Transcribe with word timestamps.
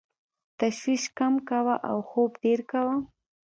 تشویش 0.59 1.03
کم 1.17 1.33
کوه 1.49 1.75
او 1.89 1.97
خوب 2.09 2.31
ډېر 2.43 2.59
کوه. 2.71 2.95